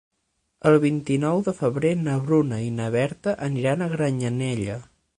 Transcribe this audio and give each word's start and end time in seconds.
El 0.69 0.77
vint-i-nou 0.85 1.43
de 1.49 1.53
febrer 1.59 1.93
na 2.07 2.17
Bruna 2.25 2.59
i 2.71 2.75
na 2.81 2.91
Berta 2.99 3.39
aniran 3.53 3.85
a 3.89 3.93
Granyanella. 3.97 4.85